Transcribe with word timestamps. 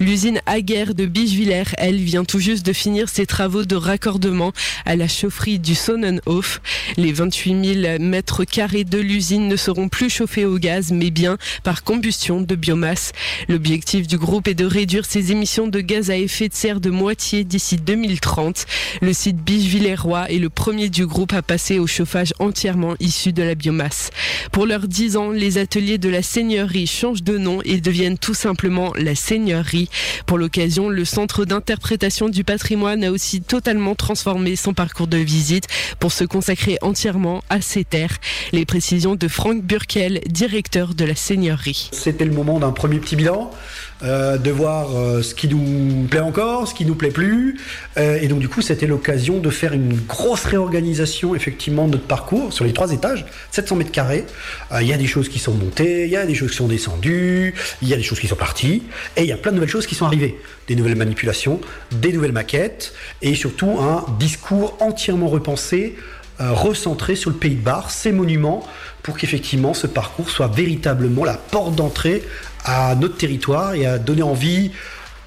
L'usine 0.00 0.40
Aguerre 0.46 0.94
de 0.94 1.06
Bichevillers, 1.06 1.74
elle 1.84 2.00
vient 2.00 2.24
tout 2.24 2.38
juste 2.38 2.64
de 2.64 2.72
finir 2.72 3.10
ses 3.10 3.26
travaux 3.26 3.66
de 3.66 3.76
raccordement 3.76 4.54
à 4.86 4.96
la 4.96 5.06
chaufferie 5.06 5.58
du 5.58 5.74
Sonnenhof. 5.74 6.62
Les 6.96 7.12
28 7.12 7.82
000 7.82 7.98
mètres 8.00 8.44
carrés 8.44 8.84
de 8.84 8.96
l'usine 8.96 9.48
ne 9.48 9.56
seront 9.56 9.90
plus 9.90 10.08
chauffés 10.08 10.46
au 10.46 10.56
gaz, 10.56 10.92
mais 10.92 11.10
bien 11.10 11.36
par 11.62 11.84
combustion 11.84 12.40
de 12.40 12.54
biomasse. 12.54 13.12
L'objectif 13.50 14.06
du 14.06 14.16
groupe 14.16 14.48
est 14.48 14.54
de 14.54 14.64
réduire 14.64 15.04
ses 15.04 15.30
émissions 15.30 15.66
de 15.68 15.80
gaz 15.82 16.10
à 16.10 16.16
effet 16.16 16.48
de 16.48 16.54
serre 16.54 16.80
de 16.80 16.88
moitié 16.88 17.44
d'ici 17.44 17.76
2030. 17.76 18.64
Le 19.02 19.12
site 19.12 19.36
Bichevilleroy 19.36 20.30
est 20.30 20.38
le 20.38 20.48
premier 20.48 20.88
du 20.88 21.06
groupe 21.06 21.34
à 21.34 21.42
passer 21.42 21.78
au 21.78 21.86
chauffage 21.86 22.32
entièrement 22.38 22.94
issu 22.98 23.34
de 23.34 23.42
la 23.42 23.54
biomasse. 23.54 24.08
Pour 24.52 24.64
leurs 24.64 24.88
10 24.88 25.18
ans, 25.18 25.30
les 25.32 25.58
ateliers 25.58 25.98
de 25.98 26.08
la 26.08 26.22
seigneurie 26.22 26.86
changent 26.86 27.22
de 27.22 27.36
nom 27.36 27.60
et 27.66 27.82
deviennent 27.82 28.16
tout 28.16 28.32
simplement 28.32 28.94
la 28.96 29.14
seigneurie. 29.14 29.90
Pour 30.24 30.38
l'occasion, 30.38 30.88
le 30.88 31.04
centre 31.04 31.44
d'interprétation 31.74 32.28
du 32.28 32.44
patrimoine 32.44 33.02
a 33.02 33.10
aussi 33.10 33.40
totalement 33.40 33.96
transformé 33.96 34.54
son 34.54 34.74
parcours 34.74 35.08
de 35.08 35.16
visite 35.16 35.66
pour 35.98 36.12
se 36.12 36.22
consacrer 36.22 36.78
entièrement 36.82 37.42
à 37.50 37.60
ces 37.60 37.82
terres. 37.82 38.18
Les 38.52 38.64
précisions 38.64 39.16
de 39.16 39.26
Franck 39.26 39.64
Burkel, 39.64 40.20
directeur 40.28 40.94
de 40.94 41.04
la 41.04 41.16
seigneurie. 41.16 41.88
C'était 41.90 42.26
le 42.26 42.30
moment 42.30 42.60
d'un 42.60 42.70
premier 42.70 43.00
petit 43.00 43.16
bilan, 43.16 43.50
euh, 44.04 44.38
de 44.38 44.50
voir 44.52 44.96
euh, 44.96 45.22
ce 45.22 45.34
qui 45.34 45.48
nous 45.48 46.06
plaît 46.08 46.20
encore, 46.20 46.68
ce 46.68 46.74
qui 46.74 46.84
nous 46.84 46.94
plaît 46.94 47.10
plus. 47.10 47.58
Euh, 47.96 48.18
et 48.20 48.28
donc 48.28 48.38
du 48.38 48.48
coup, 48.48 48.62
c'était 48.62 48.86
l'occasion 48.86 49.40
de 49.40 49.50
faire 49.50 49.72
une 49.72 49.96
grosse 49.96 50.44
réorganisation 50.44 51.34
effectivement 51.34 51.86
de 51.86 51.92
notre 51.92 52.06
parcours 52.06 52.52
sur 52.52 52.64
les 52.64 52.72
trois 52.72 52.92
étages, 52.92 53.26
700 53.50 53.76
mètres 53.76 53.90
carrés. 53.90 54.26
Il 54.80 54.86
y 54.86 54.92
a 54.92 54.96
des 54.96 55.06
choses 55.06 55.28
qui 55.28 55.38
sont 55.40 55.54
montées, 55.54 56.04
il 56.04 56.10
y 56.10 56.16
a 56.16 56.24
des 56.24 56.34
choses 56.34 56.50
qui 56.50 56.56
sont 56.56 56.68
descendues, 56.68 57.54
il 57.82 57.88
y 57.88 57.94
a 57.94 57.96
des 57.96 58.02
choses 58.02 58.20
qui 58.20 58.28
sont 58.28 58.36
parties, 58.36 58.82
et 59.16 59.22
il 59.22 59.28
y 59.28 59.32
a 59.32 59.36
plein 59.36 59.50
de 59.50 59.56
nouvelles 59.56 59.70
choses 59.70 59.86
qui 59.86 59.94
sont 59.94 60.06
arrivées. 60.06 60.38
Des 60.68 60.76
nouvelles 60.76 60.96
manipulations, 60.96 61.53
des 61.92 62.12
nouvelles 62.12 62.32
maquettes, 62.32 62.94
et 63.22 63.34
surtout 63.34 63.78
un 63.80 64.04
discours 64.18 64.76
entièrement 64.80 65.28
repensé 65.28 65.96
euh, 66.40 66.50
recentré 66.52 67.14
sur 67.14 67.30
le 67.30 67.36
pays 67.36 67.54
de 67.54 67.60
Bar, 67.60 67.92
ses 67.92 68.10
monuments, 68.10 68.66
pour 69.04 69.16
qu'effectivement 69.16 69.72
ce 69.72 69.86
parcours 69.86 70.30
soit 70.30 70.48
véritablement 70.48 71.24
la 71.24 71.34
porte 71.34 71.76
d'entrée 71.76 72.24
à 72.64 72.96
notre 72.96 73.16
territoire 73.16 73.74
et 73.74 73.86
à 73.86 73.98
donner 73.98 74.24
envie 74.24 74.72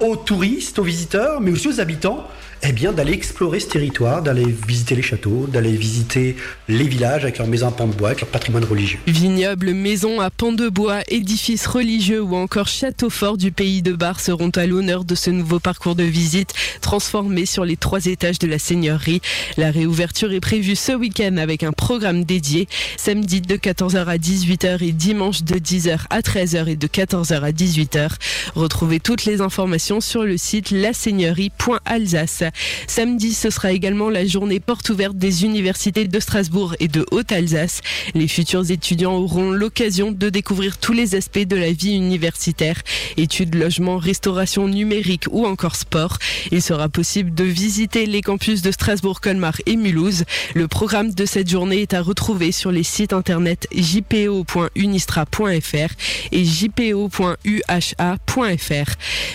aux 0.00 0.16
touristes, 0.16 0.80
aux 0.80 0.82
visiteurs, 0.82 1.40
mais 1.40 1.52
aussi 1.52 1.68
aux 1.68 1.80
habitants, 1.80 2.26
eh 2.68 2.72
bien 2.72 2.92
d'aller 2.92 3.12
explorer 3.12 3.60
ce 3.60 3.68
territoire, 3.68 4.22
d'aller 4.22 4.44
visiter 4.66 4.96
les 4.96 5.02
châteaux, 5.02 5.46
d'aller 5.46 5.76
visiter 5.76 6.36
les 6.68 6.84
villages 6.88 7.22
avec 7.22 7.38
leurs 7.38 7.46
maisons 7.46 7.68
à 7.68 7.70
pans 7.70 7.86
de 7.86 7.94
bois, 7.94 8.08
avec 8.08 8.22
leur 8.22 8.30
patrimoine 8.30 8.64
religieux. 8.64 8.98
Vignobles, 9.06 9.72
maisons 9.72 10.20
à 10.20 10.30
pans 10.30 10.52
de 10.52 10.68
bois, 10.68 11.02
édifices 11.08 11.66
religieux 11.66 12.20
ou 12.20 12.34
encore 12.34 12.66
châteaux 12.66 13.10
forts 13.10 13.36
du 13.36 13.52
pays 13.52 13.82
de 13.82 13.92
Bar 13.92 14.18
seront 14.18 14.50
à 14.50 14.66
l'honneur 14.66 15.04
de 15.04 15.14
ce 15.14 15.30
nouveau 15.30 15.60
parcours 15.60 15.94
de 15.94 16.02
visite 16.02 16.54
transformé 16.80 17.46
sur 17.46 17.64
les 17.64 17.76
trois 17.76 18.06
étages 18.06 18.38
de 18.38 18.48
la 18.48 18.58
seigneurie. 18.58 19.20
La 19.56 19.70
réouverture 19.70 20.32
est 20.32 20.40
prévue 20.40 20.76
ce 20.76 20.92
week-end 20.92 21.36
avec 21.36 21.62
un 21.62 21.72
programme 21.72 22.24
dédié, 22.24 22.68
samedi 22.96 23.40
de 23.40 23.56
14h 23.56 24.06
à 24.06 24.16
18h 24.16 24.82
et 24.82 24.92
dimanche 24.92 25.44
de 25.44 25.56
10h 25.56 26.00
à 26.10 26.20
13h 26.20 26.68
et 26.68 26.76
de 26.76 26.86
14h 26.88 27.42
à 27.42 27.52
18h. 27.52 28.10
Retrouvez 28.54 28.98
toutes 28.98 29.24
les 29.24 29.40
informations 29.40 30.00
sur 30.00 30.24
le 30.24 30.36
site 30.36 30.70
laseigneurie.alsace. 30.72 32.42
Samedi, 32.86 33.34
ce 33.34 33.50
sera 33.50 33.72
également 33.72 34.10
la 34.10 34.26
journée 34.26 34.60
porte 34.60 34.88
ouverte 34.90 35.16
des 35.16 35.44
universités 35.44 36.06
de 36.06 36.20
Strasbourg 36.20 36.76
et 36.80 36.88
de 36.88 37.06
Haute-Alsace. 37.10 37.80
Les 38.14 38.28
futurs 38.28 38.70
étudiants 38.70 39.16
auront 39.16 39.50
l'occasion 39.50 40.12
de 40.12 40.30
découvrir 40.30 40.78
tous 40.78 40.92
les 40.92 41.14
aspects 41.14 41.38
de 41.38 41.56
la 41.56 41.72
vie 41.72 41.94
universitaire, 41.94 42.82
études, 43.16 43.54
logement, 43.54 43.96
restauration 43.98 44.68
numérique 44.68 45.24
ou 45.30 45.46
encore 45.46 45.76
sport. 45.76 46.18
Il 46.52 46.62
sera 46.62 46.88
possible 46.88 47.34
de 47.34 47.44
visiter 47.44 48.06
les 48.06 48.22
campus 48.22 48.62
de 48.62 48.70
Strasbourg, 48.70 49.20
Colmar 49.20 49.56
et 49.66 49.76
Mulhouse. 49.76 50.24
Le 50.54 50.68
programme 50.68 51.12
de 51.12 51.26
cette 51.26 51.50
journée 51.50 51.82
est 51.82 51.94
à 51.94 52.02
retrouver 52.02 52.52
sur 52.52 52.72
les 52.72 52.82
sites 52.82 53.12
internet 53.12 53.68
jpo.unistra.fr 53.74 55.94
et 56.32 56.44
jpo.uha.fr. 56.44 57.36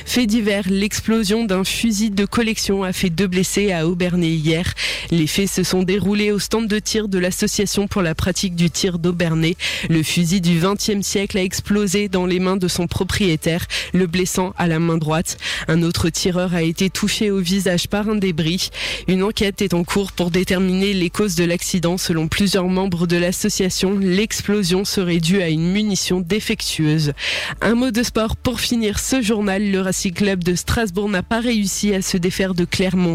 Fait 0.05 0.25
divers, 0.25 0.65
l'explosion 0.69 1.45
d'un 1.45 1.63
fusil 1.63 2.11
de 2.11 2.25
collection 2.25 2.83
a 2.83 2.91
deux 3.09 3.27
blessés 3.27 3.71
à 3.71 3.87
Aubernay 3.87 4.29
hier. 4.29 4.73
Les 5.09 5.27
faits 5.27 5.49
se 5.49 5.63
sont 5.63 5.83
déroulés 5.83 6.31
au 6.31 6.39
stand 6.39 6.67
de 6.67 6.79
tir 6.79 7.07
de 7.07 7.19
l'association 7.19 7.87
pour 7.87 8.01
la 8.01 8.15
pratique 8.15 8.55
du 8.55 8.69
tir 8.69 8.99
d'Aubernay. 8.99 9.55
Le 9.89 10.03
fusil 10.03 10.41
du 10.41 10.59
XXe 10.59 11.05
siècle 11.05 11.37
a 11.37 11.43
explosé 11.43 12.07
dans 12.07 12.25
les 12.25 12.39
mains 12.39 12.57
de 12.57 12.67
son 12.67 12.87
propriétaire, 12.87 13.65
le 13.93 14.07
blessant 14.07 14.53
à 14.57 14.67
la 14.67 14.79
main 14.79 14.97
droite. 14.97 15.37
Un 15.67 15.83
autre 15.83 16.09
tireur 16.09 16.53
a 16.53 16.61
été 16.61 16.89
touché 16.89 17.31
au 17.31 17.39
visage 17.39 17.87
par 17.87 18.09
un 18.09 18.15
débris. 18.15 18.69
Une 19.07 19.23
enquête 19.23 19.61
est 19.61 19.73
en 19.73 19.83
cours 19.83 20.11
pour 20.11 20.31
déterminer 20.31 20.93
les 20.93 21.09
causes 21.09 21.35
de 21.35 21.43
l'accident. 21.43 21.97
Selon 21.97 22.27
plusieurs 22.27 22.67
membres 22.67 23.07
de 23.07 23.17
l'association, 23.17 23.97
l'explosion 23.99 24.85
serait 24.85 25.19
due 25.19 25.41
à 25.41 25.49
une 25.49 25.71
munition 25.71 26.21
défectueuse. 26.21 27.13
Un 27.61 27.75
mot 27.75 27.91
de 27.91 28.03
sport 28.03 28.35
pour 28.35 28.59
finir 28.59 28.99
ce 28.99 29.21
journal. 29.21 29.71
Le 29.71 29.81
Racing 29.81 30.13
Club 30.13 30.43
de 30.43 30.55
Strasbourg 30.55 31.09
n'a 31.09 31.23
pas 31.23 31.39
réussi 31.39 31.93
à 31.93 32.01
se 32.01 32.17
défaire 32.17 32.53
de 32.53 32.65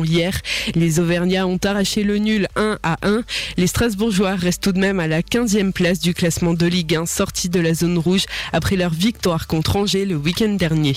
Hier. 0.04 0.32
Les 0.74 1.00
Auvergnats 1.00 1.46
ont 1.46 1.58
arraché 1.64 2.02
le 2.02 2.18
nul 2.18 2.48
1 2.56 2.78
à 2.82 2.96
1. 3.02 3.22
Les 3.56 3.66
Strasbourgeois 3.66 4.34
restent 4.34 4.62
tout 4.62 4.72
de 4.72 4.78
même 4.78 5.00
à 5.00 5.06
la 5.06 5.22
15e 5.22 5.72
place 5.72 6.00
du 6.00 6.14
classement 6.14 6.54
de 6.54 6.66
Ligue 6.66 6.94
1, 6.94 7.06
sortis 7.06 7.48
de 7.48 7.60
la 7.60 7.74
zone 7.74 7.98
rouge 7.98 8.24
après 8.52 8.76
leur 8.76 8.92
victoire 8.92 9.46
contre 9.46 9.76
Angers 9.76 10.04
le 10.04 10.16
week-end 10.16 10.54
dernier. 10.54 10.94